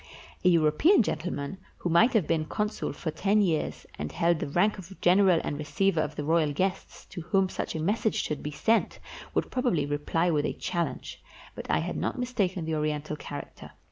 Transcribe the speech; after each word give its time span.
A 0.43 0.49
European 0.49 1.03
gentleman, 1.03 1.59
who 1.77 1.87
might 1.91 2.13
have 2.13 2.25
been 2.25 2.45
consul 2.45 2.91
for 2.91 3.11
ten 3.11 3.39
years, 3.39 3.85
and 3.99 4.11
held 4.11 4.39
the 4.39 4.47
rank 4.47 4.79
of 4.79 4.99
general 4.99 5.39
and 5.43 5.59
receiver 5.59 6.01
of 6.01 6.15
the 6.15 6.23
royal 6.23 6.51
guests, 6.53 7.05
to 7.05 7.21
whom 7.21 7.49
such 7.49 7.75
a 7.75 7.79
message 7.79 8.15
should 8.15 8.41
be 8.41 8.49
sent, 8.49 8.97
would 9.35 9.51
probably 9.51 9.85
reply 9.85 10.31
with 10.31 10.47
a 10.47 10.53
challenge; 10.53 11.21
but 11.53 11.69
I 11.69 11.77
had 11.81 11.97
not 11.97 12.17
mistaken 12.17 12.65
the 12.65 12.73
Oriental 12.73 13.15
character. 13.15 13.73